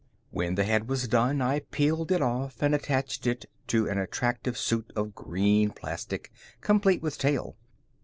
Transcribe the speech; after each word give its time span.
When 0.31 0.55
the 0.55 0.63
head 0.63 0.89
was 0.89 1.07
done, 1.07 1.43
I 1.43 1.59
peeled 1.59 2.11
it 2.11 2.23
off 2.23 2.63
and 2.63 2.73
attached 2.73 3.27
it 3.27 3.45
to 3.67 3.87
an 3.87 3.99
attractive 3.99 4.57
suit 4.57 4.91
of 4.95 5.13
green 5.13 5.69
plastic, 5.69 6.31
complete 6.59 7.03
with 7.03 7.19
tail. 7.19 7.55